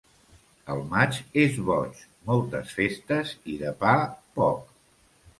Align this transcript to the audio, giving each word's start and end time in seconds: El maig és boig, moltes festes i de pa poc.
El 0.75 0.79
maig 0.93 1.17
és 1.41 1.59
boig, 1.67 1.99
moltes 2.29 2.71
festes 2.77 3.33
i 3.53 3.57
de 3.65 3.75
pa 3.83 3.93
poc. 4.39 4.73